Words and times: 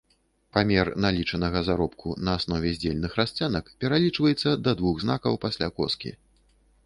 Памер 0.55 0.87
налічанага 1.05 1.59
заробку 1.67 2.15
на 2.29 2.35
аснове 2.39 2.71
здзельных 2.77 3.19
расцэнак 3.21 3.65
пералічваецца 3.85 4.49
да 4.69 4.75
двух 4.79 4.95
знакаў 5.07 5.33
пасля 5.47 5.67
коскі. 5.81 6.11